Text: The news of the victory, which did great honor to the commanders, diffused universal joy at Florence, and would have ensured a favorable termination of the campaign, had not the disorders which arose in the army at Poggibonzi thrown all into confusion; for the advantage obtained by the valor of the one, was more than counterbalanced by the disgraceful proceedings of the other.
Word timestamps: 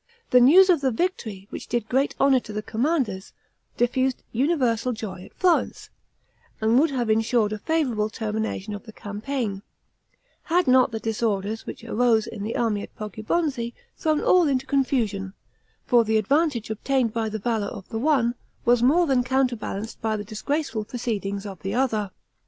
The 0.31 0.39
news 0.41 0.71
of 0.71 0.81
the 0.81 0.89
victory, 0.89 1.45
which 1.51 1.67
did 1.67 1.87
great 1.87 2.15
honor 2.19 2.39
to 2.39 2.51
the 2.51 2.63
commanders, 2.63 3.33
diffused 3.77 4.23
universal 4.31 4.93
joy 4.93 5.25
at 5.25 5.33
Florence, 5.35 5.91
and 6.59 6.79
would 6.79 6.89
have 6.89 7.07
ensured 7.11 7.53
a 7.53 7.59
favorable 7.59 8.09
termination 8.09 8.73
of 8.73 8.85
the 8.87 8.93
campaign, 8.93 9.61
had 10.45 10.65
not 10.65 10.89
the 10.89 10.99
disorders 10.99 11.67
which 11.67 11.83
arose 11.83 12.25
in 12.25 12.41
the 12.41 12.55
army 12.55 12.81
at 12.81 12.95
Poggibonzi 12.95 13.75
thrown 13.95 14.21
all 14.21 14.47
into 14.47 14.65
confusion; 14.65 15.33
for 15.85 16.03
the 16.03 16.17
advantage 16.17 16.71
obtained 16.71 17.13
by 17.13 17.29
the 17.29 17.37
valor 17.37 17.67
of 17.67 17.87
the 17.89 17.99
one, 17.99 18.33
was 18.65 18.81
more 18.81 19.05
than 19.05 19.23
counterbalanced 19.23 20.01
by 20.01 20.17
the 20.17 20.23
disgraceful 20.25 20.83
proceedings 20.83 21.45
of 21.45 21.61
the 21.61 21.75
other. 21.75 22.09